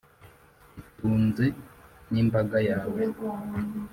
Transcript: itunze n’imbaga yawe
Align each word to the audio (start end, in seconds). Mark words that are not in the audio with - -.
itunze 0.81 1.45
n’imbaga 2.11 2.57
yawe 2.69 3.01